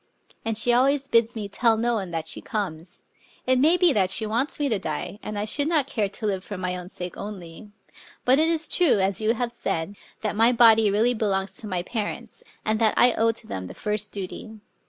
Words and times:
And 0.43 0.57
she 0.57 0.73
always 0.73 1.07
bids 1.07 1.35
me 1.35 1.47
tell 1.47 1.77
no 1.77 1.93
one 1.93 2.09
that 2.09 2.27
she 2.27 2.41
comes. 2.41 3.03
It 3.45 3.59
may 3.59 3.77
be 3.77 3.93
that 3.93 4.09
she 4.09 4.25
wants 4.25 4.59
me 4.59 4.67
to 4.67 4.79
die; 4.79 5.19
and 5.21 5.37
I 5.37 5.45
should 5.45 5.67
not 5.67 5.85
care 5.85 6.09
to 6.09 6.25
live 6.25 6.43
for 6.43 6.57
my 6.57 6.75
own 6.75 6.89
sake 6.89 7.15
only. 7.17 7.69
But 8.25 8.39
it 8.39 8.47
is 8.49 8.67
true, 8.67 8.97
as 8.97 9.21
you 9.21 9.35
have 9.35 9.51
said, 9.51 9.95
that 10.21 10.35
my 10.35 10.53
body 10.53 10.89
really 10.89 11.13
belongs 11.13 11.55
to 11.57 11.67
my 11.67 11.83
parents, 11.83 12.41
and 12.65 12.79
that 12.79 12.95
I 12.97 13.13
owe 13.13 13.31
to 13.31 13.45
them 13.45 13.67
the 13.67 13.75
first 13.75 14.11
duty. 14.11 14.55